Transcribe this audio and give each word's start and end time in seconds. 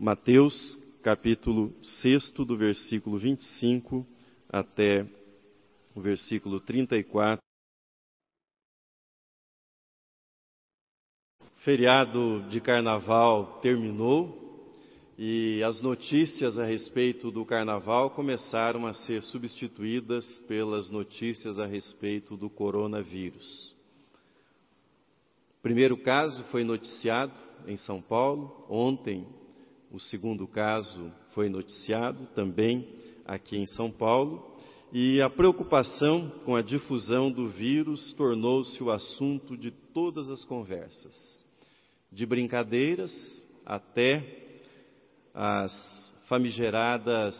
Mateus, 0.00 0.80
capítulo 1.02 1.74
6, 1.82 2.30
do 2.30 2.56
versículo 2.56 3.18
25 3.18 4.06
até 4.48 5.04
o 5.92 6.00
versículo 6.00 6.60
34. 6.60 7.42
feriado 11.56 12.48
de 12.48 12.60
carnaval 12.60 13.58
terminou 13.60 14.72
e 15.18 15.60
as 15.64 15.82
notícias 15.82 16.56
a 16.56 16.64
respeito 16.64 17.32
do 17.32 17.44
carnaval 17.44 18.10
começaram 18.10 18.86
a 18.86 18.94
ser 18.94 19.20
substituídas 19.22 20.38
pelas 20.46 20.88
notícias 20.88 21.58
a 21.58 21.66
respeito 21.66 22.36
do 22.36 22.48
coronavírus. 22.48 23.74
O 25.58 25.60
primeiro 25.60 25.96
caso 25.96 26.44
foi 26.44 26.62
noticiado 26.62 27.34
em 27.66 27.76
São 27.76 28.00
Paulo, 28.00 28.64
ontem 28.70 29.26
o 29.90 29.98
segundo 29.98 30.46
caso 30.46 31.10
foi 31.32 31.48
noticiado 31.48 32.26
também 32.34 32.88
aqui 33.24 33.56
em 33.56 33.66
São 33.66 33.90
Paulo, 33.90 34.56
e 34.92 35.20
a 35.20 35.28
preocupação 35.28 36.30
com 36.44 36.56
a 36.56 36.62
difusão 36.62 37.30
do 37.30 37.48
vírus 37.48 38.12
tornou-se 38.14 38.82
o 38.82 38.90
assunto 38.90 39.56
de 39.56 39.70
todas 39.70 40.30
as 40.30 40.44
conversas 40.44 41.46
de 42.10 42.24
brincadeiras 42.24 43.12
até 43.66 44.24
as 45.34 46.14
famigeradas 46.26 47.36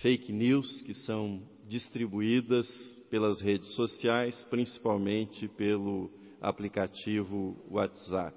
fake 0.00 0.32
news 0.32 0.82
que 0.82 0.94
são 0.94 1.42
distribuídas 1.68 2.66
pelas 3.10 3.40
redes 3.40 3.74
sociais, 3.74 4.42
principalmente 4.50 5.48
pelo 5.48 6.10
aplicativo 6.40 7.56
WhatsApp. 7.70 8.36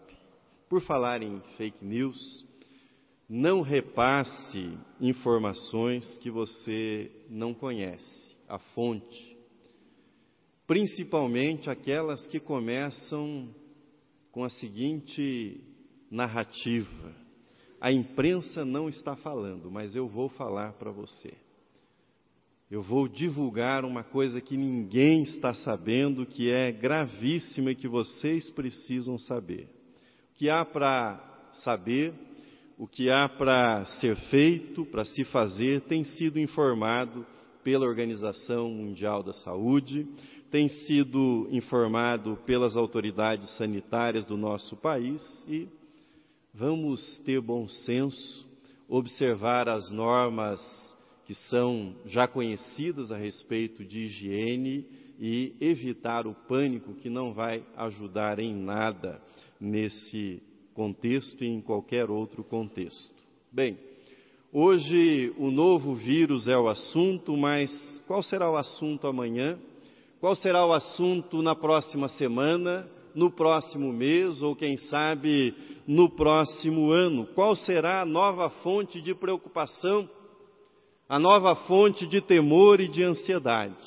Por 0.69 0.81
falar 0.81 1.21
em 1.21 1.39
fake 1.57 1.83
news, 1.83 2.45
não 3.27 3.61
repasse 3.61 4.77
informações 4.99 6.17
que 6.19 6.29
você 6.29 7.11
não 7.29 7.53
conhece, 7.53 8.35
a 8.47 8.59
fonte, 8.59 9.37
principalmente 10.67 11.69
aquelas 11.69 12.27
que 12.27 12.39
começam 12.39 13.49
com 14.31 14.43
a 14.43 14.49
seguinte 14.49 15.61
narrativa: 16.09 17.15
a 17.81 17.91
imprensa 17.91 18.63
não 18.63 18.87
está 18.87 19.15
falando, 19.15 19.71
mas 19.71 19.95
eu 19.95 20.07
vou 20.07 20.29
falar 20.29 20.73
para 20.73 20.91
você. 20.91 21.33
Eu 22.69 22.81
vou 22.81 23.07
divulgar 23.07 23.85
uma 23.85 24.03
coisa 24.03 24.41
que 24.41 24.57
ninguém 24.57 25.21
está 25.21 25.53
sabendo, 25.53 26.25
que 26.25 26.49
é 26.49 26.71
gravíssima 26.71 27.71
e 27.71 27.75
que 27.75 27.87
vocês 27.87 28.49
precisam 28.49 29.19
saber. 29.19 29.69
O 30.31 30.33
que 30.33 30.49
há 30.49 30.65
para 30.65 31.51
saber, 31.63 32.13
o 32.77 32.87
que 32.87 33.09
há 33.09 33.29
para 33.29 33.85
ser 33.99 34.15
feito, 34.29 34.85
para 34.85 35.05
se 35.05 35.23
fazer, 35.25 35.81
tem 35.81 36.03
sido 36.03 36.39
informado 36.39 37.25
pela 37.63 37.85
Organização 37.85 38.69
Mundial 38.69 39.23
da 39.23 39.33
Saúde, 39.33 40.07
tem 40.51 40.67
sido 40.67 41.47
informado 41.51 42.37
pelas 42.45 42.75
autoridades 42.75 43.49
sanitárias 43.57 44.25
do 44.25 44.37
nosso 44.37 44.75
país 44.75 45.21
e 45.47 45.67
vamos 46.53 47.19
ter 47.25 47.41
bom 47.41 47.67
senso, 47.67 48.47
observar 48.87 49.67
as 49.67 49.89
normas 49.89 50.61
que 51.25 51.33
são 51.33 51.95
já 52.05 52.27
conhecidas 52.27 53.11
a 53.11 53.17
respeito 53.17 53.83
de 53.83 54.05
higiene 54.05 54.85
e 55.19 55.55
evitar 55.59 56.27
o 56.27 56.35
pânico 56.35 56.93
que 56.93 57.09
não 57.09 57.33
vai 57.33 57.65
ajudar 57.77 58.37
em 58.37 58.53
nada 58.53 59.19
nesse 59.59 60.41
contexto 60.75 61.41
e 61.41 61.47
em 61.47 61.61
qualquer 61.61 62.11
outro 62.11 62.43
contexto. 62.43 63.15
Bem, 63.49 63.77
hoje 64.51 65.33
o 65.37 65.49
novo 65.49 65.95
vírus 65.95 66.49
é 66.49 66.57
o 66.57 66.67
assunto, 66.67 67.35
mas 67.35 68.03
qual 68.05 68.21
será 68.21 68.51
o 68.51 68.57
assunto 68.57 69.07
amanhã? 69.07 69.57
Qual 70.19 70.35
será 70.35 70.65
o 70.65 70.73
assunto 70.73 71.41
na 71.41 71.55
próxima 71.55 72.09
semana, 72.09 72.87
no 73.15 73.31
próximo 73.31 73.93
mês 73.93 74.41
ou, 74.41 74.53
quem 74.53 74.75
sabe, 74.75 75.55
no 75.87 76.09
próximo 76.09 76.91
ano? 76.91 77.25
Qual 77.27 77.55
será 77.55 78.01
a 78.01 78.05
nova 78.05 78.49
fonte 78.49 79.01
de 79.01 79.15
preocupação, 79.15 80.09
a 81.07 81.17
nova 81.17 81.55
fonte 81.55 82.05
de 82.05 82.19
temor 82.19 82.81
e 82.81 82.89
de 82.89 83.01
ansiedade? 83.01 83.77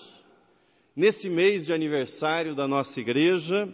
Nesse 0.97 1.29
mês 1.29 1.67
de 1.67 1.73
aniversário 1.73 2.55
da 2.55 2.67
nossa 2.67 2.99
igreja, 2.99 3.69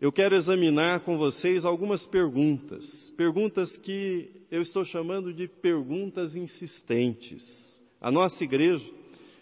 eu 0.00 0.12
quero 0.12 0.36
examinar 0.36 1.00
com 1.00 1.18
vocês 1.18 1.64
algumas 1.64 2.06
perguntas, 2.06 3.12
perguntas 3.16 3.76
que 3.78 4.30
eu 4.48 4.62
estou 4.62 4.84
chamando 4.84 5.34
de 5.34 5.48
perguntas 5.48 6.36
insistentes. 6.36 7.42
A 8.00 8.10
nossa 8.10 8.42
igreja 8.44 8.84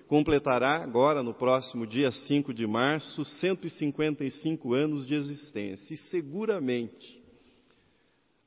completará 0.08 0.82
agora, 0.82 1.22
no 1.22 1.34
próximo 1.34 1.86
dia 1.86 2.10
5 2.10 2.54
de 2.54 2.66
março, 2.66 3.22
155 3.22 4.72
anos 4.72 5.06
de 5.06 5.14
existência. 5.14 5.92
E 5.92 5.98
seguramente 5.98 7.22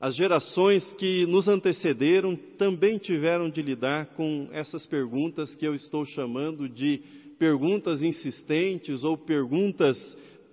as 0.00 0.16
gerações 0.16 0.92
que 0.94 1.26
nos 1.26 1.46
antecederam 1.46 2.34
também 2.58 2.98
tiveram 2.98 3.48
de 3.48 3.62
lidar 3.62 4.06
com 4.16 4.48
essas 4.50 4.84
perguntas 4.86 5.54
que 5.54 5.66
eu 5.66 5.74
estou 5.74 6.04
chamando 6.06 6.68
de 6.68 7.02
perguntas 7.38 8.02
insistentes 8.02 9.04
ou 9.04 9.16
perguntas 9.16 9.96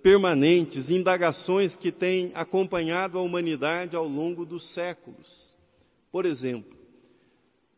permanentes, 0.02 0.90
indagações 0.90 1.76
que 1.76 1.90
têm 1.90 2.32
acompanhado 2.34 3.18
a 3.18 3.22
humanidade 3.22 3.96
ao 3.96 4.06
longo 4.06 4.44
dos 4.44 4.72
séculos. 4.72 5.56
Por 6.10 6.24
exemplo, 6.24 6.76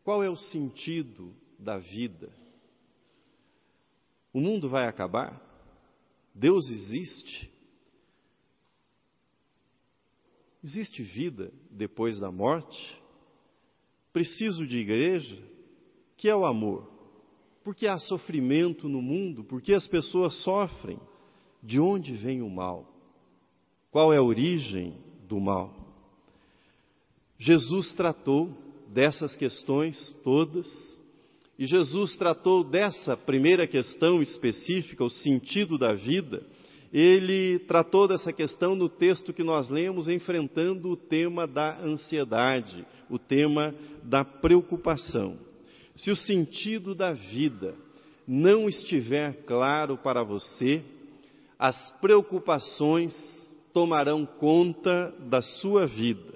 qual 0.03 0.23
é 0.23 0.29
o 0.29 0.35
sentido 0.35 1.33
da 1.57 1.77
vida? 1.77 2.29
O 4.33 4.39
mundo 4.39 4.69
vai 4.69 4.87
acabar? 4.87 5.41
Deus 6.33 6.69
existe? 6.69 7.51
Existe 10.63 11.01
vida 11.01 11.51
depois 11.69 12.19
da 12.19 12.31
morte? 12.31 13.01
Preciso 14.13 14.65
de 14.65 14.77
igreja? 14.77 15.41
Que 16.17 16.29
é 16.29 16.35
o 16.35 16.45
amor? 16.45 16.89
Por 17.63 17.75
que 17.75 17.87
há 17.87 17.97
sofrimento 17.97 18.87
no 18.87 19.01
mundo? 19.01 19.43
Por 19.43 19.61
que 19.61 19.73
as 19.73 19.87
pessoas 19.87 20.35
sofrem? 20.43 20.99
De 21.61 21.79
onde 21.79 22.13
vem 22.13 22.41
o 22.41 22.49
mal? 22.49 22.87
Qual 23.91 24.13
é 24.13 24.17
a 24.17 24.23
origem 24.23 24.95
do 25.27 25.39
mal? 25.39 25.73
Jesus 27.37 27.93
tratou 27.93 28.55
dessas 28.87 29.35
questões 29.35 30.15
todas 30.23 30.67
e 31.61 31.65
Jesus 31.65 32.17
tratou 32.17 32.63
dessa 32.63 33.15
primeira 33.15 33.67
questão 33.67 34.21
específica, 34.21 35.03
o 35.03 35.09
sentido 35.09 35.77
da 35.77 35.93
vida, 35.93 36.43
ele 36.91 37.59
tratou 37.59 38.07
dessa 38.07 38.33
questão 38.33 38.75
no 38.75 38.89
texto 38.89 39.31
que 39.31 39.43
nós 39.43 39.69
lemos, 39.69 40.09
enfrentando 40.09 40.89
o 40.89 40.97
tema 40.97 41.45
da 41.45 41.79
ansiedade, 41.79 42.85
o 43.09 43.19
tema 43.19 43.75
da 44.03 44.25
preocupação. 44.25 45.37
Se 45.95 46.09
o 46.09 46.15
sentido 46.15 46.95
da 46.95 47.13
vida 47.13 47.75
não 48.27 48.67
estiver 48.67 49.43
claro 49.45 49.97
para 49.97 50.23
você, 50.23 50.83
as 51.61 51.91
preocupações 52.01 53.15
tomarão 53.71 54.25
conta 54.25 55.13
da 55.29 55.43
sua 55.43 55.85
vida. 55.85 56.33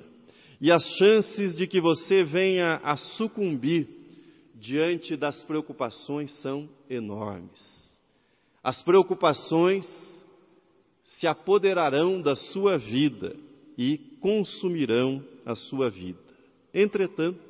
E 0.62 0.72
as 0.72 0.86
chances 1.00 1.56
de 1.56 1.66
que 1.66 1.81
você 1.81 2.24
venha 2.24 2.80
a 2.84 2.96
sucumbir 2.96 3.90
diante 4.53 5.18
das 5.18 5.41
preocupações 5.41 6.31
são 6.44 6.69
enormes. 6.88 7.59
As 8.64 8.84
preocupações 8.84 9.88
se 11.03 11.25
apoderarão 11.25 12.22
da 12.22 12.35
sua 12.35 12.78
vida 12.78 13.35
e 13.75 13.97
consumirão 14.22 15.25
a 15.44 15.56
sua 15.56 15.90
vida. 15.90 16.19
Entretanto, 16.72 17.41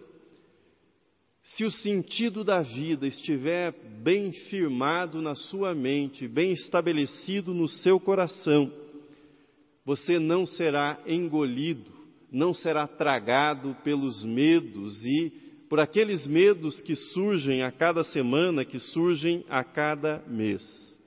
se 1.45 1.63
o 1.63 1.69
sentido 1.69 2.43
da 2.43 2.61
vida 2.61 3.05
estiver 3.05 3.71
bem 4.01 4.31
firmado 4.31 5.21
na 5.21 5.35
sua 5.35 5.75
mente, 5.75 6.27
bem 6.27 6.51
estabelecido 6.51 7.53
no 7.53 7.69
seu 7.69 7.99
coração, 7.99 8.73
você 9.85 10.17
não 10.17 10.47
será 10.47 10.99
engolido, 11.05 11.91
não 12.31 12.51
será 12.51 12.87
tragado 12.87 13.77
pelos 13.83 14.25
medos 14.25 15.05
e 15.05 15.31
por 15.69 15.79
aqueles 15.79 16.25
medos 16.25 16.81
que 16.81 16.95
surgem 16.95 17.61
a 17.61 17.71
cada 17.71 18.03
semana, 18.03 18.65
que 18.65 18.79
surgem 18.79 19.45
a 19.47 19.63
cada 19.63 20.23
mês. 20.27 20.99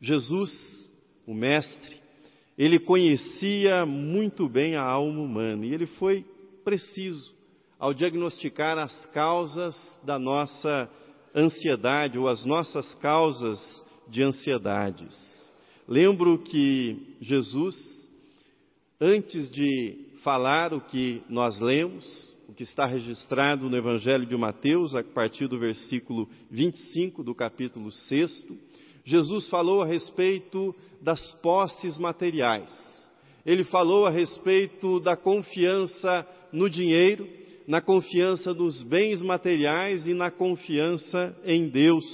Jesus, 0.00 0.90
o 1.26 1.34
Mestre, 1.34 1.96
ele 2.56 2.78
conhecia 2.78 3.84
muito 3.84 4.48
bem 4.48 4.74
a 4.74 4.82
alma 4.82 5.20
humana 5.20 5.66
e 5.66 5.74
ele 5.74 5.86
foi 5.86 6.24
preciso 6.64 7.35
ao 7.78 7.92
diagnosticar 7.92 8.78
as 8.78 9.06
causas 9.06 9.76
da 10.04 10.18
nossa 10.18 10.88
ansiedade 11.34 12.18
ou 12.18 12.28
as 12.28 12.44
nossas 12.44 12.94
causas 12.96 13.60
de 14.08 14.22
ansiedades. 14.22 15.14
Lembro 15.86 16.38
que 16.38 17.16
Jesus, 17.20 17.76
antes 19.00 19.50
de 19.50 20.06
falar 20.22 20.72
o 20.72 20.80
que 20.80 21.22
nós 21.28 21.60
lemos, 21.60 22.34
o 22.48 22.54
que 22.54 22.62
está 22.62 22.86
registrado 22.86 23.68
no 23.68 23.76
Evangelho 23.76 24.26
de 24.26 24.36
Mateus, 24.36 24.94
a 24.94 25.02
partir 25.02 25.48
do 25.48 25.58
versículo 25.58 26.28
25 26.50 27.22
do 27.22 27.34
capítulo 27.34 27.92
6, 27.92 28.46
Jesus 29.04 29.48
falou 29.48 29.82
a 29.82 29.86
respeito 29.86 30.74
das 31.00 31.32
posses 31.34 31.98
materiais. 31.98 32.72
Ele 33.44 33.62
falou 33.62 34.06
a 34.06 34.10
respeito 34.10 34.98
da 34.98 35.16
confiança 35.16 36.26
no 36.52 36.68
dinheiro, 36.68 37.28
na 37.66 37.80
confiança 37.80 38.54
nos 38.54 38.82
bens 38.82 39.20
materiais 39.20 40.06
e 40.06 40.14
na 40.14 40.30
confiança 40.30 41.36
em 41.44 41.68
Deus. 41.68 42.04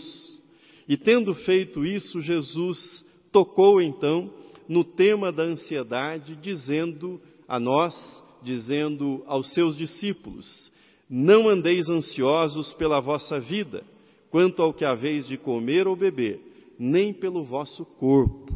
E 0.88 0.96
tendo 0.96 1.34
feito 1.34 1.84
isso, 1.84 2.20
Jesus 2.20 3.06
tocou 3.30 3.80
então 3.80 4.32
no 4.68 4.84
tema 4.84 5.30
da 5.30 5.42
ansiedade, 5.42 6.36
dizendo 6.36 7.20
a 7.46 7.60
nós, 7.60 7.94
dizendo 8.42 9.22
aos 9.26 9.52
seus 9.52 9.76
discípulos: 9.76 10.72
Não 11.08 11.48
andeis 11.48 11.88
ansiosos 11.88 12.72
pela 12.74 13.00
vossa 13.00 13.38
vida, 13.38 13.84
quanto 14.30 14.62
ao 14.62 14.72
que 14.72 14.84
haveis 14.84 15.26
de 15.26 15.36
comer 15.36 15.86
ou 15.86 15.94
beber, 15.94 16.40
nem 16.78 17.12
pelo 17.12 17.44
vosso 17.44 17.84
corpo, 17.84 18.50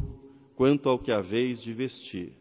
quanto 0.55 0.89
ao 0.89 0.97
que 0.97 1.11
haveis 1.11 1.61
de 1.61 1.71
vestir. 1.71 2.33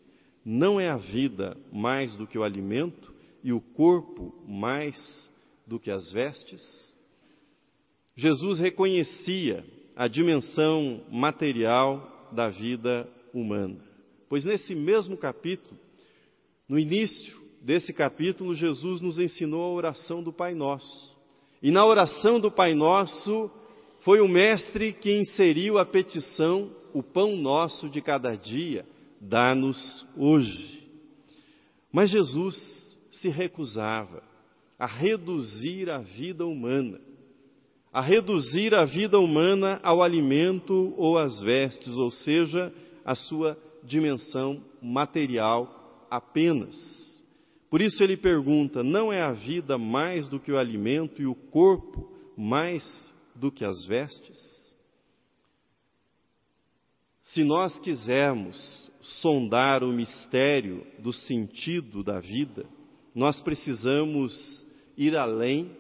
Não 0.45 0.81
é 0.81 0.89
a 0.89 0.97
vida 0.97 1.57
mais 1.73 2.15
do 2.17 2.27
que 2.27 2.39
o 2.39 2.43
alimento 2.43 3.16
e 3.47 3.53
o 3.53 3.61
corpo 3.61 4.35
mais 4.45 5.33
do 5.65 5.79
que 5.79 5.89
as 5.89 6.11
vestes? 6.11 6.61
Jesus 8.17 8.59
reconhecia 8.59 9.65
a 9.95 10.09
dimensão 10.09 11.05
material 11.13 12.29
da 12.33 12.49
vida 12.49 13.09
humana. 13.33 13.79
Pois 14.29 14.45
nesse 14.45 14.75
mesmo 14.75 15.17
capítulo, 15.17 15.79
no 16.69 16.77
início 16.77 17.41
desse 17.63 17.93
capítulo, 17.93 18.53
Jesus 18.53 19.01
nos 19.01 19.17
ensinou 19.17 19.63
a 19.63 19.75
oração 19.75 20.25
do 20.25 20.33
Pai 20.33 20.53
Nosso. 20.53 21.17
E 21.63 21.71
na 21.71 21.87
oração 21.87 22.41
do 22.41 22.51
Pai 22.51 22.75
Nosso, 22.75 23.49
foi 24.01 24.21
o 24.21 24.27
Mestre 24.27 24.93
que 24.93 25.21
inseriu 25.21 25.79
a 25.79 25.87
petição: 25.87 26.69
o 26.93 27.01
pão 27.01 27.37
nosso 27.37 27.89
de 27.89 28.01
cada 28.01 28.35
dia, 28.35 28.85
dá-nos 29.21 30.05
hoje. 30.17 30.85
Mas 31.93 32.11
Jesus 32.11 32.86
se 33.11 33.29
recusava 33.29 34.23
a 34.79 34.87
reduzir 34.87 35.91
a 35.91 35.99
vida 35.99 36.47
humana 36.47 37.01
a 37.97 38.03
reduzir 38.03 38.75
a 38.75 38.85
vida 38.85 39.19
humana 39.19 39.81
ao 39.83 40.03
alimento 40.03 40.93
ou 40.99 41.17
às 41.17 41.41
vestes, 41.41 41.97
ou 41.97 42.11
seja, 42.11 42.71
a 43.03 43.15
sua 43.15 43.57
dimensão 43.83 44.63
material 44.83 46.07
apenas. 46.11 46.77
Por 47.71 47.81
isso 47.81 48.05
ele 48.05 48.19
pergunta: 48.19 48.85
não 48.85 49.11
é 49.11 49.23
a 49.23 49.33
vida 49.33 49.79
mais 49.79 50.29
do 50.29 50.39
que 50.39 50.53
o 50.53 50.59
alimento 50.59 51.23
e 51.23 51.27
o 51.27 51.35
corpo 51.35 52.07
mais 52.37 52.85
do 53.35 53.51
que 53.51 53.65
as 53.65 53.87
vestes? 53.87 54.37
Se 57.23 57.43
nós 57.45 57.79
quisermos 57.81 58.93
sondar 59.01 59.83
o 59.83 59.91
mistério 59.91 60.87
do 60.99 61.15
sentido 61.15 62.05
da 62.05 62.21
vida, 62.21 62.67
nós 63.17 63.41
precisamos 63.41 64.67
ir 64.95 65.17
além 65.17 65.71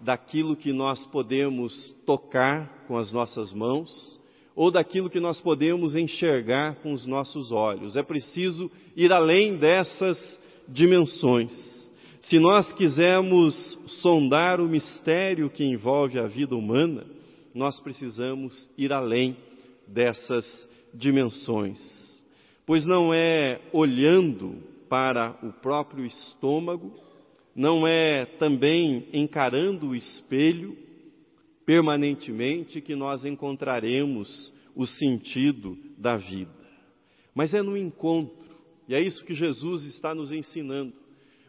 daquilo 0.00 0.56
que 0.56 0.72
nós 0.72 1.04
podemos 1.06 1.94
tocar 2.06 2.86
com 2.88 2.96
as 2.96 3.12
nossas 3.12 3.52
mãos 3.52 4.18
ou 4.56 4.70
daquilo 4.70 5.10
que 5.10 5.20
nós 5.20 5.38
podemos 5.38 5.94
enxergar 5.94 6.76
com 6.76 6.94
os 6.94 7.04
nossos 7.04 7.52
olhos. 7.52 7.94
É 7.94 8.02
preciso 8.02 8.70
ir 8.96 9.12
além 9.12 9.58
dessas 9.58 10.40
dimensões. 10.66 11.52
Se 12.22 12.38
nós 12.38 12.72
quisermos 12.72 13.78
sondar 14.00 14.58
o 14.58 14.68
mistério 14.68 15.50
que 15.50 15.64
envolve 15.64 16.18
a 16.18 16.26
vida 16.26 16.56
humana, 16.56 17.04
nós 17.54 17.78
precisamos 17.80 18.70
ir 18.78 18.94
além 18.94 19.36
dessas 19.86 20.68
dimensões. 20.94 21.78
Pois 22.64 22.86
não 22.86 23.12
é 23.12 23.60
olhando 23.74 24.56
para 24.88 25.38
o 25.42 25.52
próprio 25.52 26.04
estômago 26.04 26.92
não 27.54 27.86
é 27.86 28.24
também 28.24 29.08
encarando 29.12 29.88
o 29.88 29.94
espelho 29.94 30.76
permanentemente 31.66 32.80
que 32.80 32.94
nós 32.94 33.24
encontraremos 33.24 34.54
o 34.74 34.86
sentido 34.86 35.76
da 35.98 36.16
vida, 36.16 36.54
mas 37.34 37.52
é 37.52 37.60
no 37.60 37.76
encontro, 37.76 38.56
e 38.88 38.94
é 38.94 39.00
isso 39.00 39.24
que 39.24 39.34
Jesus 39.34 39.84
está 39.84 40.14
nos 40.14 40.32
ensinando, 40.32 40.94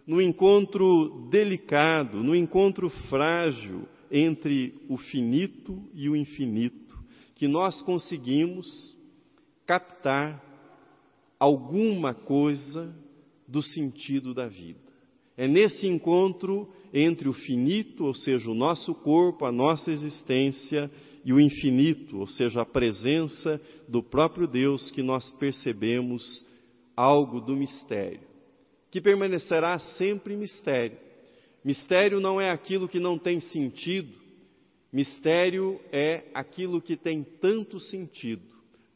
no 0.05 0.19
encontro 0.19 1.27
delicado, 1.29 2.23
no 2.23 2.35
encontro 2.35 2.89
frágil 3.07 3.87
entre 4.11 4.73
o 4.89 4.97
finito 4.97 5.87
e 5.93 6.09
o 6.09 6.15
infinito, 6.15 6.97
que 7.35 7.47
nós 7.47 7.81
conseguimos 7.83 8.97
captar 9.65 10.43
alguma 11.39 12.13
coisa 12.13 12.93
do 13.49 13.61
sentido 13.61 14.33
da 14.33 14.47
vida. 14.47 14.79
É 15.35 15.47
nesse 15.47 15.87
encontro 15.87 16.71
entre 16.93 17.27
o 17.27 17.33
finito, 17.33 18.05
ou 18.05 18.13
seja, 18.13 18.49
o 18.49 18.55
nosso 18.55 18.93
corpo, 18.93 19.45
a 19.45 19.51
nossa 19.51 19.91
existência, 19.91 20.89
e 21.23 21.33
o 21.33 21.39
infinito, 21.39 22.19
ou 22.19 22.27
seja, 22.27 22.61
a 22.61 22.65
presença 22.65 23.59
do 23.87 24.01
próprio 24.01 24.47
Deus, 24.47 24.89
que 24.91 25.01
nós 25.01 25.29
percebemos 25.31 26.45
algo 26.95 27.41
do 27.41 27.55
mistério, 27.55 28.27
que 28.89 29.01
permanecerá 29.01 29.77
sempre 29.79 30.35
mistério. 30.35 30.97
Mistério 31.63 32.19
não 32.19 32.39
é 32.39 32.51
aquilo 32.51 32.87
que 32.87 32.99
não 32.99 33.17
tem 33.17 33.39
sentido, 33.39 34.13
mistério 34.91 35.79
é 35.91 36.23
aquilo 36.33 36.81
que 36.81 36.95
tem 36.95 37.23
tanto 37.23 37.79
sentido, 37.79 38.43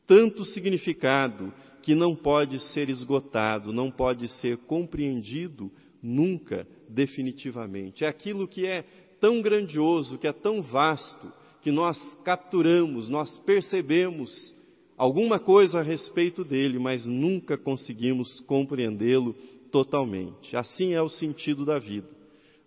tanto 0.07 0.45
significado, 0.45 1.53
que 1.83 1.93
não 1.93 2.15
pode 2.15 2.59
ser 2.71 2.89
esgotado, 2.89 3.73
não 3.73 3.91
pode 3.91 4.27
ser 4.39 4.57
compreendido 4.57 5.69
nunca 6.01 6.65
definitivamente. 6.89 8.05
É 8.05 8.07
aquilo 8.07 8.47
que 8.47 8.65
é 8.65 8.83
tão 9.19 9.41
grandioso, 9.41 10.17
que 10.17 10.25
é 10.25 10.31
tão 10.31 10.61
vasto, 10.61 11.31
que 11.61 11.71
nós 11.71 11.97
capturamos, 12.23 13.07
nós 13.09 13.37
percebemos 13.39 14.55
alguma 14.97 15.39
coisa 15.39 15.79
a 15.79 15.83
respeito 15.83 16.43
dele, 16.43 16.79
mas 16.79 17.05
nunca 17.05 17.57
conseguimos 17.57 18.39
compreendê-lo 18.41 19.35
totalmente. 19.71 20.55
Assim 20.55 20.93
é 20.93 21.01
o 21.01 21.09
sentido 21.09 21.65
da 21.65 21.79
vida. 21.79 22.07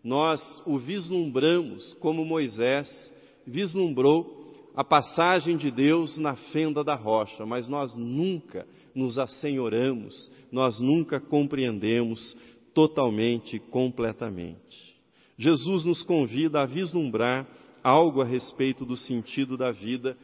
Nós 0.05 0.63
o 0.67 0.79
vislumbramos 0.79 1.95
como 2.01 2.25
Moisés 2.25 3.15
vislumbrou 3.47 4.71
a 4.75 4.85
passagem 4.85 5.57
de 5.57 5.71
Deus 5.71 6.19
na 6.19 6.37
fenda 6.37 6.85
da 6.85 6.95
rocha, 6.95 7.47
mas 7.47 7.67
nós 7.67 7.97
nunca 7.97 8.67
nos 8.97 9.19
assenhoramos, 9.19 10.33
nós 10.51 10.81
nunca 10.81 11.21
compreendemos 11.21 12.37
totalmente, 12.75 13.59
completamente. 13.59 14.97
Jesus 15.39 15.85
nos 15.85 16.03
convida 16.03 16.63
a 16.63 16.67
vislumbrar 16.67 17.47
algo 17.85 18.23
a 18.23 18.25
respeito 18.25 18.85
do 18.85 18.97
sentido 18.97 19.57
da 19.57 19.71
vida 19.71 20.17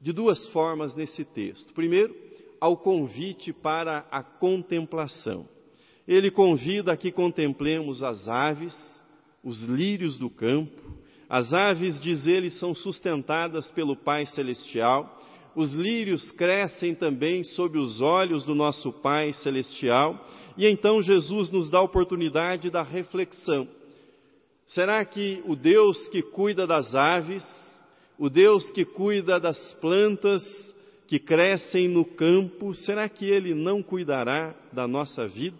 de 0.00 0.12
duas 0.12 0.46
formas 0.48 0.94
nesse 0.94 1.24
texto. 1.24 1.74
Primeiro, 1.74 2.14
ao 2.60 2.76
convite 2.76 3.52
para 3.52 4.06
a 4.10 4.22
contemplação. 4.22 5.48
Ele 6.06 6.30
convida 6.30 6.92
a 6.92 6.96
que 6.96 7.10
contemplemos 7.10 8.02
as 8.02 8.28
aves, 8.28 8.76
os 9.42 9.64
lírios 9.64 10.16
do 10.16 10.30
campo. 10.30 10.96
As 11.28 11.52
aves, 11.52 12.00
diz 12.00 12.26
ele, 12.26 12.50
são 12.50 12.74
sustentadas 12.74 13.70
pelo 13.72 13.96
Pai 13.96 14.26
Celestial. 14.26 15.20
Os 15.56 15.72
lírios 15.72 16.30
crescem 16.32 16.94
também 16.94 17.42
sob 17.42 17.78
os 17.78 17.98
olhos 17.98 18.44
do 18.44 18.54
nosso 18.54 18.92
Pai 18.92 19.32
Celestial 19.32 20.22
e 20.54 20.66
então 20.66 21.02
Jesus 21.02 21.50
nos 21.50 21.70
dá 21.70 21.78
a 21.78 21.82
oportunidade 21.82 22.68
da 22.68 22.82
reflexão. 22.82 23.66
Será 24.66 25.02
que 25.02 25.42
o 25.46 25.56
Deus 25.56 26.08
que 26.08 26.20
cuida 26.20 26.66
das 26.66 26.94
aves, 26.94 27.42
o 28.18 28.28
Deus 28.28 28.70
que 28.72 28.84
cuida 28.84 29.40
das 29.40 29.72
plantas 29.80 30.42
que 31.08 31.18
crescem 31.18 31.88
no 31.88 32.04
campo, 32.04 32.74
será 32.74 33.08
que 33.08 33.24
Ele 33.24 33.54
não 33.54 33.82
cuidará 33.82 34.54
da 34.74 34.86
nossa 34.86 35.26
vida? 35.26 35.56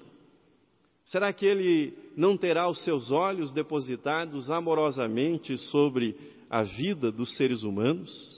Será 1.06 1.32
que 1.32 1.46
Ele 1.46 1.96
não 2.14 2.36
terá 2.36 2.68
os 2.68 2.84
seus 2.84 3.10
olhos 3.10 3.50
depositados 3.50 4.50
amorosamente 4.50 5.56
sobre 5.56 6.14
a 6.50 6.62
vida 6.62 7.10
dos 7.10 7.34
seres 7.34 7.62
humanos? 7.62 8.35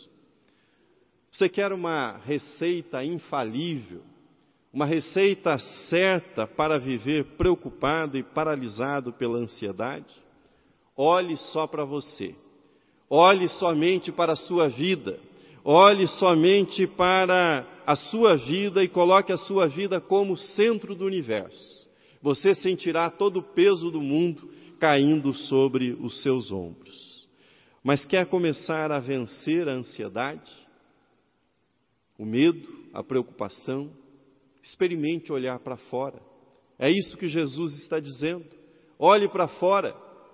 Você 1.31 1.49
quer 1.49 1.73
uma 1.73 2.19
receita 2.25 3.05
infalível 3.05 4.03
uma 4.73 4.85
receita 4.87 5.59
certa 5.89 6.47
para 6.47 6.79
viver 6.79 7.25
preocupado 7.37 8.19
e 8.19 8.23
paralisado 8.23 9.13
pela 9.13 9.39
ansiedade? 9.39 10.15
Olhe 10.97 11.37
só 11.37 11.67
para 11.67 11.85
você. 11.85 12.35
Olhe 13.09 13.49
somente 13.49 14.13
para 14.13 14.35
a 14.35 14.37
sua 14.37 14.69
vida. 14.69 15.19
Olhe 15.65 16.07
somente 16.07 16.87
para 16.87 17.67
a 17.87 17.97
sua 17.97 18.37
vida 18.37 18.85
e 18.85 18.89
coloque 18.89 19.33
a 19.33 19.37
sua 19.37 19.67
vida 19.67 20.01
como 20.01 20.37
centro 20.37 20.95
do 20.95 21.07
universo. 21.07 21.89
Você 22.21 22.55
sentirá 22.55 23.11
todo 23.11 23.39
o 23.39 23.43
peso 23.43 23.91
do 23.91 24.01
mundo 24.01 24.51
caindo 24.79 25.33
sobre 25.33 25.97
os 26.01 26.23
seus 26.23 26.53
ombros. 26.53 27.27
Mas 27.83 28.05
quer 28.05 28.27
começar 28.27 28.93
a 28.93 28.99
vencer 28.99 29.69
a 29.69 29.73
ansiedade, 29.73 30.51
o 32.19 32.27
medo, 32.27 32.69
a 32.93 33.03
preocupação? 33.03 33.91
Experimente 34.63 35.33
olhar 35.33 35.59
para 35.61 35.77
fora. 35.77 36.21
É 36.79 36.91
isso 36.91 37.17
que 37.17 37.29
Jesus 37.29 37.75
está 37.83 37.99
dizendo. 37.99 38.45
Olhe 38.99 39.29
para 39.29 39.49
fora, 39.49 39.93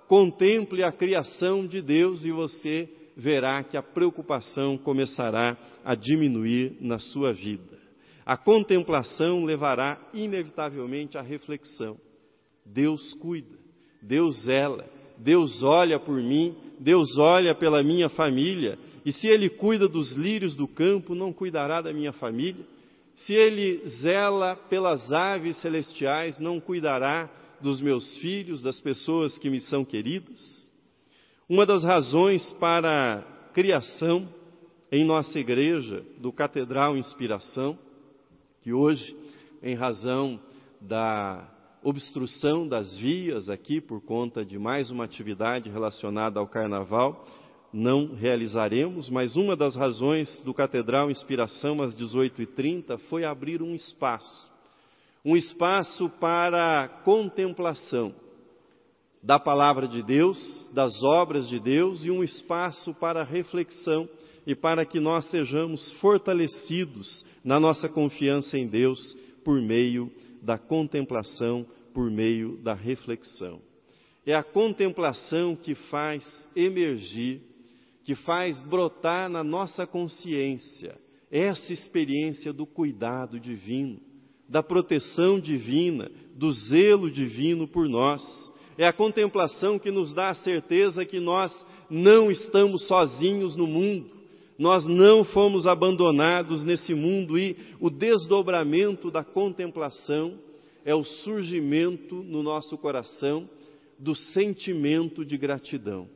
contemple 0.09 0.83
a 0.83 0.91
criação 0.91 1.67
de 1.67 1.83
Deus 1.83 2.25
e 2.25 2.33
você 2.33 2.89
verá 3.17 3.63
que 3.63 3.77
a 3.77 3.83
preocupação 3.83 4.77
começará 4.77 5.57
a 5.85 5.95
diminuir 5.95 6.77
na 6.81 6.99
sua 6.99 7.33
vida. 7.33 7.79
A 8.27 8.37
contemplação 8.37 9.45
levará 9.45 10.01
inevitavelmente 10.15 11.19
à 11.19 11.23
reflexão. 11.23 11.99
Deus 12.65 13.13
cuida, 13.15 13.59
Deus 14.01 14.45
zela, 14.45 14.89
Deus 15.19 15.63
olha 15.63 16.01
por 16.01 16.17
mim, 16.17 16.57
Deus 16.81 17.17
olha 17.19 17.55
pela 17.55 17.83
minha 17.83 18.09
família, 18.09 18.79
e 19.05 19.13
se 19.13 19.29
Ele 19.29 19.51
cuida 19.51 19.87
dos 19.87 20.13
lírios 20.13 20.57
do 20.57 20.67
campo, 20.67 21.15
não 21.15 21.33
cuidará 21.33 21.83
da 21.83 21.93
minha 21.93 22.13
família? 22.13 22.65
Se 23.17 23.33
Ele 23.35 23.87
zela 24.01 24.57
pelas 24.57 25.13
aves 25.13 25.61
celestiais, 25.61 26.39
não 26.39 26.59
cuidará 26.59 27.31
dos 27.61 27.81
meus 27.81 28.17
filhos, 28.19 28.63
das 28.63 28.81
pessoas 28.81 29.37
que 29.39 29.51
me 29.51 29.61
são 29.61 29.85
queridas? 29.85 30.41
Uma 31.49 31.67
das 31.67 31.85
razões 31.85 32.53
para 32.55 33.19
a 33.19 33.23
criação 33.53 34.29
em 34.91 35.05
nossa 35.05 35.39
igreja 35.39 36.05
do 36.19 36.33
Catedral 36.33 36.97
Inspiração, 36.97 37.79
que 38.63 38.73
hoje, 38.73 39.15
em 39.63 39.75
razão 39.75 40.41
da 40.81 41.51
obstrução 41.83 42.67
das 42.67 42.97
vias 42.97 43.51
aqui 43.51 43.81
por 43.81 44.01
conta 44.01 44.43
de 44.45 44.59
mais 44.59 44.91
uma 44.91 45.05
atividade 45.05 45.69
relacionada 45.69 46.41
ao 46.41 46.49
carnaval, 46.49 47.27
não 47.75 48.15
realizaremos, 48.15 49.11
mas 49.11 49.35
uma 49.35 49.57
das 49.57 49.75
razões 49.75 50.41
do 50.45 50.55
Catedral 50.55 51.11
Inspiração 51.11 51.83
às 51.83 51.93
18h30 51.97 52.97
foi 53.11 53.25
abrir 53.25 53.61
um 53.61 53.75
espaço, 53.75 54.49
um 55.25 55.37
espaço 55.37 56.09
para 56.21 56.87
contemplação 57.05 58.15
da 59.21 59.41
palavra 59.41 59.89
de 59.89 60.05
Deus, 60.05 60.71
das 60.73 61.03
obras 61.03 61.49
de 61.49 61.59
Deus 61.59 62.05
e 62.05 62.13
um 62.13 62.23
espaço 62.23 62.95
para 62.95 63.25
reflexão 63.25 64.09
e 64.47 64.55
para 64.55 64.87
que 64.87 65.01
nós 65.01 65.29
sejamos 65.31 65.91
fortalecidos 65.95 67.27
na 67.43 67.59
nossa 67.59 67.89
confiança 67.89 68.57
em 68.57 68.69
Deus 68.69 69.17
por 69.45 69.61
meio 69.61 70.13
da 70.41 70.57
contemplação, 70.59 71.67
por 71.93 72.09
meio 72.09 72.57
da 72.59 72.75
reflexão. 72.75 73.61
É 74.25 74.35
a 74.35 74.45
contemplação 74.45 75.57
que 75.57 75.75
faz 75.75 76.25
emergir, 76.55 77.41
que 78.05 78.15
faz 78.15 78.61
brotar 78.61 79.29
na 79.29 79.43
nossa 79.43 79.87
consciência 79.87 80.97
essa 81.31 81.73
experiência 81.73 82.53
do 82.53 82.65
cuidado 82.65 83.41
divino, 83.41 83.99
da 84.49 84.63
proteção 84.63 85.41
divina, 85.41 86.11
do 86.37 86.53
zelo 86.53 87.11
divino 87.11 87.67
por 87.67 87.89
nós. 87.89 88.23
É 88.79 88.87
a 88.87 88.93
contemplação 88.93 89.79
que 89.79 89.91
nos 89.91 90.13
dá 90.13 90.31
a 90.31 90.35
certeza 90.35 91.05
que 91.05 91.19
nós 91.19 91.53
não 91.91 92.31
estamos 92.31 92.87
sozinhos 92.87 93.57
no 93.57 93.67
mundo, 93.67 94.11
nós 94.59 94.87
não 94.87 95.25
fomos 95.25 95.67
abandonados 95.67 96.65
nesse 96.65 96.95
mundo 96.95 97.37
e 97.37 97.57
o 97.81 97.91
desdobramento 97.91 99.11
da 99.11 99.25
contemplação 99.25 100.39
é 100.85 100.95
o 100.95 101.03
surgimento 101.03 102.15
no 102.15 102.43
nosso 102.43 102.79
coração 102.79 103.49
do 103.99 104.15
sentimento 104.15 105.25
de 105.25 105.37
gratidão, 105.37 106.09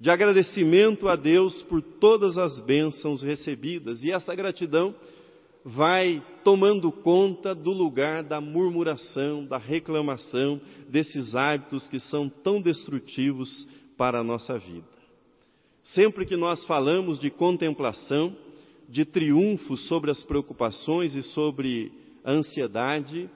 de 0.00 0.08
agradecimento 0.10 1.08
a 1.08 1.14
Deus 1.14 1.62
por 1.64 1.82
todas 1.82 2.38
as 2.38 2.58
bênçãos 2.60 3.20
recebidas. 3.20 4.02
E 4.02 4.10
essa 4.10 4.34
gratidão 4.34 4.94
vai 5.62 6.22
tomando 6.42 6.90
conta 6.90 7.54
do 7.54 7.70
lugar 7.70 8.24
da 8.24 8.40
murmuração, 8.40 9.44
da 9.44 9.58
reclamação, 9.58 10.58
desses 10.88 11.36
hábitos 11.36 11.86
que 11.86 12.00
são 12.00 12.30
tão 12.30 12.62
destrutivos 12.62 13.68
para 13.98 14.20
a 14.20 14.24
nossa 14.24 14.58
vida. 14.58 14.88
Sempre 15.82 16.24
que 16.24 16.36
nós 16.36 16.64
falamos 16.64 17.20
de 17.20 17.28
contemplação, 17.28 18.34
de 18.88 19.04
triunfo 19.04 19.76
sobre 19.76 20.10
as 20.10 20.22
preocupações 20.22 21.14
e 21.14 21.22
sobre 21.22 21.92
a 22.24 22.32
ansiedade, 22.32 23.28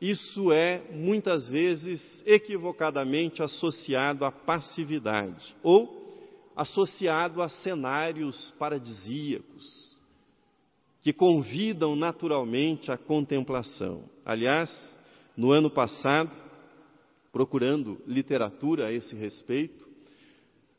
isso 0.00 0.52
é 0.52 0.82
muitas 0.92 1.48
vezes 1.48 2.22
equivocadamente 2.24 3.42
associado 3.42 4.24
à 4.24 4.30
passividade 4.30 5.54
ou 5.64 6.01
associado 6.56 7.42
a 7.42 7.48
cenários 7.48 8.52
paradisíacos 8.58 9.96
que 11.02 11.12
convidam 11.12 11.96
naturalmente 11.96 12.92
à 12.92 12.96
contemplação. 12.96 14.04
Aliás, 14.24 14.70
no 15.36 15.50
ano 15.50 15.68
passado, 15.68 16.30
procurando 17.32 18.00
literatura 18.06 18.86
a 18.86 18.92
esse 18.92 19.14
respeito, 19.16 19.88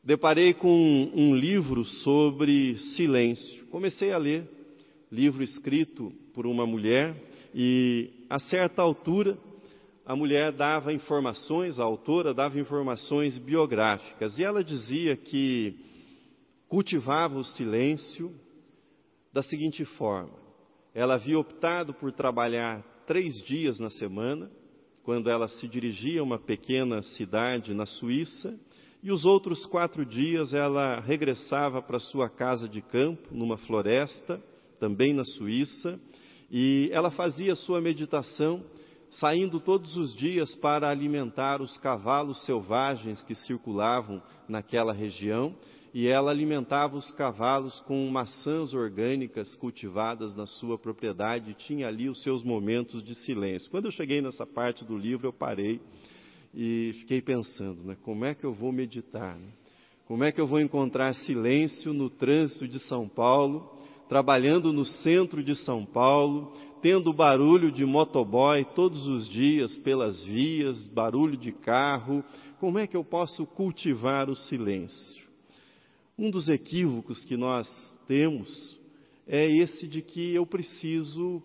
deparei 0.02 0.54
com 0.54 1.12
um, 1.14 1.34
livro 1.36 1.84
sobre 1.84 2.78
silêncio. 2.94 3.66
Comecei 3.66 4.12
a 4.12 4.18
ler, 4.18 4.48
livro 5.10 5.42
escrito 5.42 6.12
por 6.32 6.46
uma 6.46 6.66
mulher, 6.66 7.14
e 7.54 8.10
a 8.30 8.38
certa 8.38 8.80
altura 8.80 9.36
a 10.06 10.14
mulher 10.14 10.52
dava 10.52 10.92
informações, 10.92 11.78
a 11.78 11.84
autora 11.84 12.34
dava 12.34 12.60
informações 12.60 13.38
biográficas, 13.38 14.38
e 14.38 14.44
ela 14.44 14.62
dizia 14.62 15.16
que 15.16 15.76
cultivava 16.68 17.36
o 17.38 17.44
silêncio 17.44 18.34
da 19.32 19.42
seguinte 19.42 19.84
forma: 19.84 20.34
ela 20.94 21.14
havia 21.14 21.38
optado 21.38 21.94
por 21.94 22.12
trabalhar 22.12 22.82
três 23.06 23.42
dias 23.42 23.78
na 23.78 23.90
semana, 23.90 24.50
quando 25.02 25.30
ela 25.30 25.48
se 25.48 25.66
dirigia 25.66 26.20
a 26.20 26.24
uma 26.24 26.38
pequena 26.38 27.02
cidade 27.02 27.72
na 27.72 27.86
Suíça, 27.86 28.58
e 29.02 29.10
os 29.10 29.24
outros 29.24 29.64
quatro 29.66 30.04
dias 30.04 30.54
ela 30.54 31.00
regressava 31.00 31.82
para 31.82 31.98
sua 31.98 32.28
casa 32.28 32.68
de 32.68 32.80
campo, 32.80 33.28
numa 33.30 33.56
floresta, 33.58 34.42
também 34.78 35.14
na 35.14 35.24
Suíça, 35.24 35.98
e 36.50 36.88
ela 36.92 37.10
fazia 37.10 37.54
sua 37.54 37.80
meditação, 37.80 38.62
saindo 39.18 39.60
todos 39.60 39.96
os 39.96 40.14
dias 40.14 40.54
para 40.56 40.88
alimentar 40.88 41.60
os 41.60 41.76
cavalos 41.78 42.44
selvagens 42.44 43.22
que 43.22 43.34
circulavam 43.34 44.22
naquela 44.48 44.92
região, 44.92 45.54
e 45.92 46.08
ela 46.08 46.32
alimentava 46.32 46.96
os 46.96 47.12
cavalos 47.12 47.78
com 47.80 48.08
maçãs 48.08 48.74
orgânicas 48.74 49.54
cultivadas 49.56 50.34
na 50.34 50.46
sua 50.46 50.76
propriedade, 50.76 51.52
e 51.52 51.54
tinha 51.54 51.86
ali 51.86 52.08
os 52.08 52.22
seus 52.22 52.42
momentos 52.42 53.02
de 53.02 53.14
silêncio. 53.14 53.70
Quando 53.70 53.84
eu 53.84 53.92
cheguei 53.92 54.20
nessa 54.20 54.44
parte 54.44 54.84
do 54.84 54.98
livro, 54.98 55.28
eu 55.28 55.32
parei 55.32 55.80
e 56.52 56.94
fiquei 57.00 57.22
pensando, 57.22 57.82
né, 57.84 57.96
como 58.02 58.24
é 58.24 58.34
que 58.34 58.44
eu 58.44 58.52
vou 58.52 58.72
meditar? 58.72 59.36
Né? 59.36 59.48
Como 60.06 60.24
é 60.24 60.32
que 60.32 60.40
eu 60.40 60.46
vou 60.46 60.60
encontrar 60.60 61.14
silêncio 61.14 61.92
no 61.92 62.10
trânsito 62.10 62.66
de 62.66 62.78
São 62.80 63.08
Paulo, 63.08 63.78
trabalhando 64.08 64.72
no 64.72 64.84
centro 64.84 65.42
de 65.42 65.56
São 65.56 65.84
Paulo, 65.84 66.52
tendo 66.84 67.14
barulho 67.14 67.72
de 67.72 67.82
motoboy 67.82 68.62
todos 68.74 69.06
os 69.06 69.26
dias 69.26 69.78
pelas 69.78 70.22
vias, 70.22 70.86
barulho 70.88 71.34
de 71.34 71.50
carro? 71.50 72.22
Como 72.60 72.78
é 72.78 72.86
que 72.86 72.94
eu 72.94 73.02
posso 73.02 73.46
cultivar 73.46 74.28
o 74.28 74.36
silêncio? 74.36 75.24
Um 76.18 76.30
dos 76.30 76.46
equívocos 76.46 77.24
que 77.24 77.38
nós 77.38 77.66
temos 78.06 78.76
é 79.26 79.46
esse 79.46 79.88
de 79.88 80.02
que 80.02 80.34
eu 80.34 80.44
preciso 80.44 81.42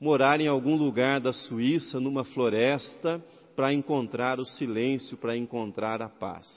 morar 0.00 0.40
em 0.40 0.48
algum 0.48 0.74
lugar 0.74 1.20
da 1.20 1.34
Suíça, 1.34 2.00
numa 2.00 2.24
floresta, 2.24 3.22
para 3.54 3.74
encontrar 3.74 4.40
o 4.40 4.46
silêncio, 4.46 5.18
para 5.18 5.36
encontrar 5.36 6.00
a 6.00 6.08
paz. 6.08 6.48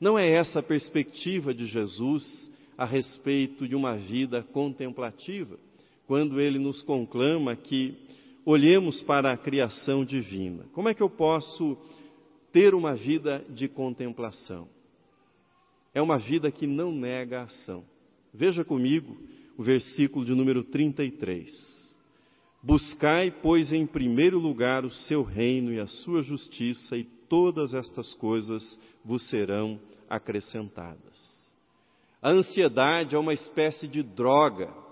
Não 0.00 0.18
é 0.18 0.28
essa 0.28 0.58
a 0.58 0.62
perspectiva 0.62 1.54
de 1.54 1.68
Jesus 1.68 2.50
a 2.76 2.84
respeito 2.84 3.68
de 3.68 3.76
uma 3.76 3.96
vida 3.96 4.42
contemplativa, 4.42 5.56
quando 6.08 6.40
ele 6.40 6.58
nos 6.58 6.80
conclama 6.80 7.54
que 7.54 7.94
olhemos 8.42 9.02
para 9.02 9.30
a 9.30 9.36
criação 9.36 10.06
divina. 10.06 10.64
Como 10.72 10.88
é 10.88 10.94
que 10.94 11.02
eu 11.02 11.10
posso 11.10 11.76
ter 12.50 12.74
uma 12.74 12.94
vida 12.94 13.44
de 13.50 13.68
contemplação? 13.68 14.66
É 15.92 16.00
uma 16.00 16.18
vida 16.18 16.50
que 16.50 16.66
não 16.66 16.90
nega 16.90 17.40
a 17.40 17.44
ação. 17.44 17.84
Veja 18.32 18.64
comigo 18.64 19.18
o 19.58 19.62
versículo 19.62 20.24
de 20.24 20.34
número 20.34 20.64
33. 20.64 21.50
Buscai, 22.62 23.30
pois, 23.30 23.70
em 23.70 23.86
primeiro 23.86 24.38
lugar 24.38 24.86
o 24.86 24.90
seu 24.90 25.22
reino 25.22 25.74
e 25.74 25.78
a 25.78 25.86
sua 25.86 26.22
justiça, 26.22 26.96
e 26.96 27.04
todas 27.04 27.74
estas 27.74 28.14
coisas 28.14 28.78
vos 29.04 29.28
serão 29.28 29.78
acrescentadas. 30.08 31.54
A 32.22 32.30
ansiedade 32.30 33.14
é 33.14 33.18
uma 33.18 33.34
espécie 33.34 33.86
de 33.86 34.02
droga 34.02 34.87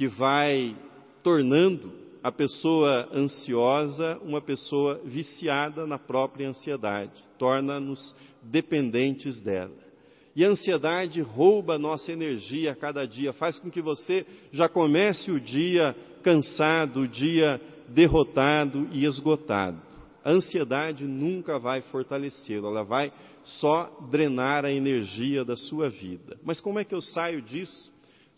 que 0.00 0.08
vai 0.08 0.74
tornando 1.22 1.92
a 2.22 2.32
pessoa 2.32 3.06
ansiosa 3.12 4.18
uma 4.22 4.40
pessoa 4.40 4.98
viciada 5.04 5.86
na 5.86 5.98
própria 5.98 6.48
ansiedade, 6.48 7.22
torna-nos 7.38 8.16
dependentes 8.42 9.38
dela. 9.42 9.76
E 10.34 10.42
a 10.42 10.48
ansiedade 10.48 11.20
rouba 11.20 11.74
a 11.74 11.78
nossa 11.78 12.10
energia 12.10 12.72
a 12.72 12.74
cada 12.74 13.06
dia, 13.06 13.34
faz 13.34 13.58
com 13.58 13.70
que 13.70 13.82
você 13.82 14.24
já 14.50 14.70
comece 14.70 15.30
o 15.30 15.38
dia 15.38 15.94
cansado, 16.22 17.00
o 17.00 17.06
dia 17.06 17.60
derrotado 17.86 18.88
e 18.92 19.04
esgotado. 19.04 19.82
A 20.24 20.30
ansiedade 20.30 21.04
nunca 21.04 21.58
vai 21.58 21.82
fortalecê-lo, 21.82 22.68
ela 22.68 22.84
vai 22.84 23.12
só 23.44 24.08
drenar 24.10 24.64
a 24.64 24.72
energia 24.72 25.44
da 25.44 25.58
sua 25.58 25.90
vida. 25.90 26.38
Mas 26.42 26.58
como 26.58 26.78
é 26.78 26.84
que 26.86 26.94
eu 26.94 27.02
saio 27.02 27.42
disso? 27.42 27.89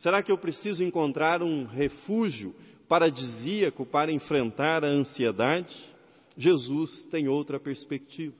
Será 0.02 0.20
que 0.20 0.32
eu 0.32 0.36
preciso 0.36 0.82
encontrar 0.82 1.44
um 1.44 1.64
refúgio 1.64 2.52
paradisíaco 2.88 3.86
para 3.86 4.10
enfrentar 4.10 4.84
a 4.84 4.88
ansiedade? 4.88 5.72
Jesus 6.36 7.06
tem 7.08 7.28
outra 7.28 7.60
perspectiva. 7.60 8.34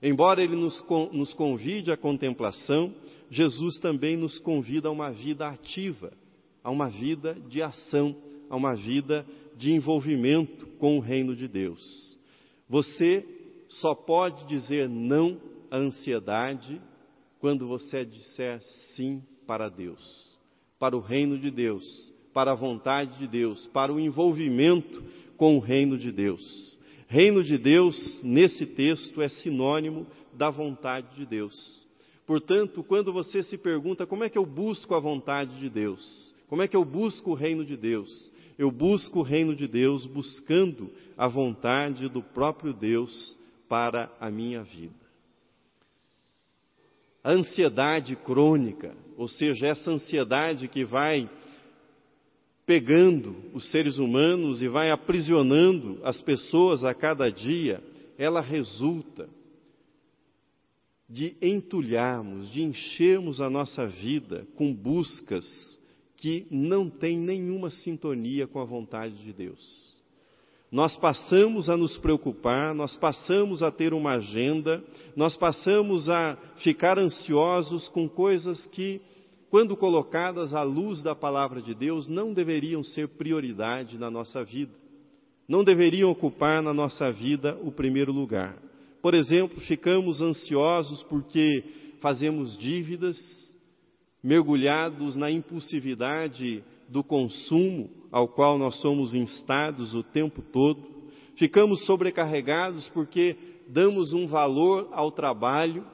Embora 0.00 0.40
ele 0.40 0.54
nos, 0.54 1.34
convide 1.34 1.90
à 1.90 1.96
contemplação, 1.96 2.94
Jesus 3.28 3.80
também 3.80 4.16
nos 4.16 4.38
convida 4.38 4.86
a 4.86 4.92
uma 4.92 5.10
vida 5.10 5.48
ativa, 5.48 6.12
a 6.62 6.70
uma 6.70 6.88
vida 6.88 7.34
de 7.48 7.60
ação, 7.60 8.14
a 8.48 8.54
uma 8.54 8.76
vida 8.76 9.26
de 9.56 9.72
envolvimento 9.72 10.64
com 10.78 10.96
o 10.96 11.00
reino 11.00 11.34
de 11.34 11.48
Deus. 11.48 12.16
Você 12.68 13.26
só 13.66 13.96
pode 13.96 14.46
dizer 14.46 14.88
não 14.88 15.40
à 15.72 15.76
ansiedade 15.76 16.80
quando 17.40 17.66
você 17.66 18.04
disser 18.04 18.60
sim 18.94 19.20
para 19.44 19.68
Deus, 19.68 20.33
para 20.84 20.98
o 20.98 21.00
reino 21.00 21.38
de 21.38 21.50
Deus, 21.50 22.12
para 22.34 22.52
a 22.52 22.54
vontade 22.54 23.18
de 23.18 23.26
Deus, 23.26 23.66
para 23.68 23.90
o 23.90 23.98
envolvimento 23.98 25.02
com 25.34 25.56
o 25.56 25.58
reino 25.58 25.96
de 25.96 26.12
Deus. 26.12 26.78
Reino 27.08 27.42
de 27.42 27.56
Deus, 27.56 28.20
nesse 28.22 28.66
texto, 28.66 29.22
é 29.22 29.30
sinônimo 29.30 30.06
da 30.34 30.50
vontade 30.50 31.06
de 31.16 31.24
Deus. 31.24 31.86
Portanto, 32.26 32.84
quando 32.84 33.14
você 33.14 33.42
se 33.42 33.56
pergunta 33.56 34.06
como 34.06 34.24
é 34.24 34.28
que 34.28 34.36
eu 34.36 34.44
busco 34.44 34.94
a 34.94 35.00
vontade 35.00 35.58
de 35.58 35.70
Deus, 35.70 36.34
como 36.48 36.60
é 36.60 36.68
que 36.68 36.76
eu 36.76 36.84
busco 36.84 37.30
o 37.30 37.34
reino 37.34 37.64
de 37.64 37.78
Deus, 37.78 38.30
eu 38.58 38.70
busco 38.70 39.20
o 39.20 39.22
reino 39.22 39.56
de 39.56 39.66
Deus 39.66 40.04
buscando 40.04 40.90
a 41.16 41.26
vontade 41.26 42.10
do 42.10 42.22
próprio 42.22 42.74
Deus 42.74 43.38
para 43.70 44.14
a 44.20 44.30
minha 44.30 44.62
vida. 44.62 45.03
A 47.24 47.32
ansiedade 47.32 48.14
crônica, 48.16 48.94
ou 49.16 49.26
seja, 49.26 49.66
essa 49.66 49.90
ansiedade 49.90 50.68
que 50.68 50.84
vai 50.84 51.28
pegando 52.66 53.34
os 53.54 53.70
seres 53.70 53.96
humanos 53.96 54.60
e 54.60 54.68
vai 54.68 54.90
aprisionando 54.90 55.98
as 56.04 56.20
pessoas 56.20 56.84
a 56.84 56.92
cada 56.94 57.30
dia, 57.30 57.82
ela 58.18 58.42
resulta 58.42 59.26
de 61.08 61.34
entulharmos, 61.40 62.50
de 62.50 62.62
enchermos 62.62 63.40
a 63.40 63.48
nossa 63.48 63.86
vida 63.86 64.46
com 64.54 64.74
buscas 64.74 65.80
que 66.16 66.46
não 66.50 66.90
tem 66.90 67.18
nenhuma 67.18 67.70
sintonia 67.70 68.46
com 68.46 68.58
a 68.58 68.64
vontade 68.64 69.14
de 69.16 69.32
Deus. 69.32 69.93
Nós 70.74 70.96
passamos 70.96 71.70
a 71.70 71.76
nos 71.76 71.96
preocupar, 71.98 72.74
nós 72.74 72.96
passamos 72.96 73.62
a 73.62 73.70
ter 73.70 73.94
uma 73.94 74.14
agenda, 74.14 74.82
nós 75.14 75.36
passamos 75.36 76.10
a 76.10 76.36
ficar 76.56 76.98
ansiosos 76.98 77.86
com 77.90 78.08
coisas 78.08 78.66
que, 78.66 79.00
quando 79.48 79.76
colocadas 79.76 80.52
à 80.52 80.64
luz 80.64 81.00
da 81.00 81.14
palavra 81.14 81.62
de 81.62 81.76
Deus, 81.76 82.08
não 82.08 82.32
deveriam 82.32 82.82
ser 82.82 83.06
prioridade 83.06 83.96
na 83.96 84.10
nossa 84.10 84.42
vida, 84.42 84.72
não 85.48 85.62
deveriam 85.62 86.10
ocupar 86.10 86.60
na 86.60 86.74
nossa 86.74 87.08
vida 87.12 87.56
o 87.62 87.70
primeiro 87.70 88.10
lugar. 88.10 88.60
Por 89.00 89.14
exemplo, 89.14 89.60
ficamos 89.60 90.20
ansiosos 90.20 91.04
porque 91.04 91.62
fazemos 92.00 92.58
dívidas, 92.58 93.16
mergulhados 94.20 95.14
na 95.14 95.30
impulsividade 95.30 96.64
do 96.88 97.04
consumo 97.04 97.90
ao 98.14 98.28
qual 98.28 98.56
nós 98.56 98.76
somos 98.80 99.12
instados 99.12 99.92
o 99.92 100.04
tempo 100.04 100.40
todo, 100.40 100.80
ficamos 101.34 101.84
sobrecarregados 101.84 102.88
porque 102.90 103.36
damos 103.66 104.12
um 104.12 104.28
valor 104.28 104.88
ao 104.92 105.10
trabalho, 105.10 105.84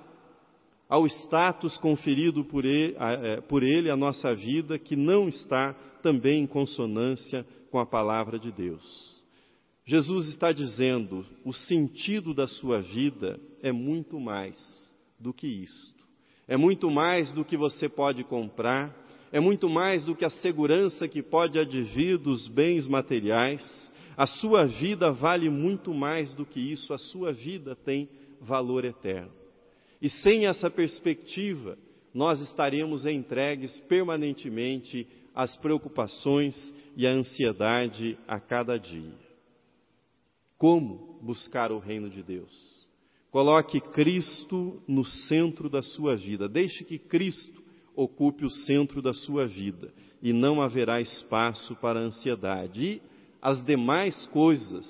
ao 0.87 1.07
status 1.07 1.79
conferido 1.79 2.45
por 2.45 2.67
ele, 2.67 2.95
é, 2.99 3.41
por 3.41 3.63
ele 3.63 3.89
à 3.89 3.97
nossa 3.97 4.35
vida, 4.35 4.79
que 4.79 4.95
não 4.95 5.31
está 5.31 5.73
também 6.03 6.43
em 6.43 6.47
consonância 6.47 7.43
com 7.71 7.79
a 7.79 7.87
palavra 7.87 8.39
de 8.39 8.53
Deus. 8.53 9.25
Jesus 9.87 10.29
está 10.29 10.53
dizendo: 10.53 11.25
o 11.43 11.55
sentido 11.55 12.35
da 12.35 12.47
sua 12.47 12.83
vida 12.83 13.41
é 13.63 13.73
muito 13.73 14.21
mais 14.21 14.59
do 15.19 15.33
que 15.33 15.47
isto. 15.47 16.05
É 16.47 16.59
muito 16.59 16.91
mais 16.91 17.33
do 17.33 17.47
que 17.47 17.57
você 17.57 17.89
pode 17.89 18.25
comprar, 18.25 18.95
é 19.33 19.39
muito 19.39 19.69
mais 19.69 20.05
do 20.05 20.15
que 20.15 20.25
a 20.25 20.31
segurança 20.31 21.07
que 21.07 21.23
pode 21.23 21.59
advir 21.59 22.19
dos 22.19 22.49
bens 22.49 22.89
materiais. 22.89 23.93
A 24.17 24.27
sua 24.27 24.67
vida 24.67 25.13
vale 25.13 25.49
muito 25.49 25.95
mais 25.95 26.33
do 26.35 26.45
que 26.45 26.61
isso, 26.61 26.93
a 26.93 26.99
sua 26.99 27.33
vida 27.33 27.77
tem 27.77 28.09
valor 28.41 28.85
eterno. 28.85 29.33
E 30.03 30.09
sem 30.09 30.47
essa 30.47 30.71
perspectiva, 30.71 31.79
nós 32.13 32.41
estaremos 32.41 33.07
entregues 33.07 33.79
permanentemente 33.81 35.07
às 35.35 35.57
preocupações 35.57 36.75
e 36.97 37.07
à 37.07 37.11
ansiedade 37.11 38.19
a 38.27 38.41
cada 38.41 38.79
dia. 38.79 39.15
Como 40.59 41.19
buscar 41.23 41.71
o 41.71 41.79
reino 41.79 42.11
de 42.11 42.23
Deus? 42.23 42.89
Coloque 43.31 43.81
Cristo 43.81 44.83
no 44.89 45.05
centro 45.05 45.71
da 45.71 45.83
sua 45.83 46.17
vida. 46.17 46.49
Deixe 46.49 46.85
que 46.85 46.99
Cristo 46.99 47.63
ocupe 47.95 48.45
o 48.45 48.51
centro 48.51 49.03
da 49.03 49.13
sua 49.13 49.47
vida 49.47 49.93
e 50.23 50.33
não 50.33 50.61
haverá 50.61 51.01
espaço 51.01 51.75
para 51.77 52.01
ansiedade. 52.01 52.83
E 52.83 53.03
as 53.41 53.65
demais 53.65 54.27
coisas 54.27 54.87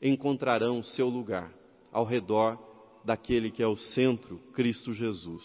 encontrarão 0.00 0.82
seu 0.82 1.08
lugar 1.08 1.52
ao 1.92 2.04
redor 2.04 2.58
daquele 3.04 3.50
que 3.50 3.62
é 3.62 3.66
o 3.66 3.76
centro, 3.76 4.38
Cristo 4.52 4.92
Jesus. 4.92 5.42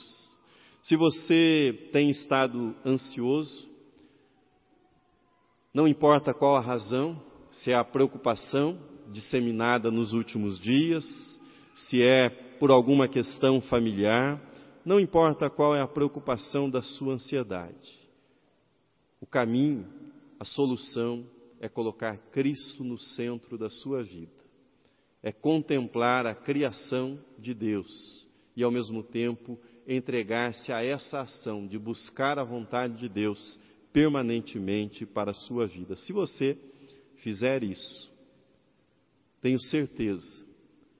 Se 0.84 0.96
você 0.96 1.90
tem 1.92 2.10
estado 2.10 2.76
ansioso, 2.86 3.68
não 5.74 5.88
importa 5.88 6.34
qual 6.34 6.56
a 6.56 6.62
razão, 6.62 7.22
se 7.52 7.72
é 7.72 7.76
a 7.76 7.84
preocupação 7.84 8.80
disseminada 9.12 9.92
nos 9.92 10.13
últimos 10.13 10.60
dias, 10.60 11.06
se 11.74 12.02
é 12.02 12.30
por 12.60 12.72
alguma 12.72 13.08
questão 13.08 13.62
familiar, 13.62 14.42
não 14.88 15.02
importa 15.02 15.50
qual 15.50 15.76
é 15.76 15.82
a 15.82 15.88
preocupação 15.88 16.69
da 16.69 16.82
sua 16.82 17.15
ansiedade. 17.15 17.93
O 19.19 19.26
caminho, 19.26 19.86
a 20.39 20.45
solução 20.45 21.26
é 21.60 21.67
colocar 21.67 22.17
Cristo 22.32 22.86
no 22.86 22.97
centro 22.97 23.58
da 23.58 23.69
sua 23.69 24.02
vida. 24.02 24.32
É 25.21 25.30
contemplar 25.30 26.26
a 26.26 26.34
criação 26.34 27.19
de 27.38 27.54
Deus 27.54 28.30
e, 28.56 28.63
ao 28.63 28.71
mesmo 28.71 29.04
tempo, 29.04 29.60
entregar-se 29.86 30.71
a 30.71 30.82
essa 30.82 31.19
ação 31.19 31.67
de 31.67 31.78
buscar 31.78 32.39
a 32.39 32.45
vontade 32.45 32.97
de 32.97 33.10
Deus 33.10 33.60
permanentemente 33.91 35.06
para 35.06 35.32
a 35.32 35.34
sua 35.34 35.67
vida. 35.67 35.97
Se 35.97 36.13
você 36.13 36.58
fizer 37.17 37.62
isso, 37.62 38.10
tenho 39.41 39.60
certeza 39.60 40.45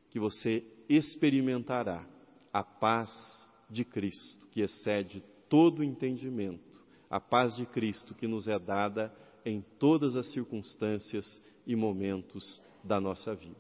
que 0.10 0.20
você 0.20 0.62
experimentará 0.90 2.06
a 2.52 2.64
paz 2.64 3.47
de 3.70 3.84
Cristo, 3.84 4.46
que 4.52 4.62
excede 4.62 5.24
todo 5.50 5.84
entendimento, 5.84 6.82
a 7.10 7.20
paz 7.20 7.56
de 7.56 7.66
Cristo 7.66 8.14
que 8.14 8.28
nos 8.28 8.48
é 8.48 8.60
dada 8.60 9.14
em 9.46 9.62
todas 9.80 10.16
as 10.16 10.32
circunstâncias 10.32 11.42
e 11.66 11.76
momentos 11.76 12.62
da 12.84 13.00
nossa 13.00 13.34
vida. 13.34 13.56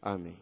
Amém. 0.00 0.36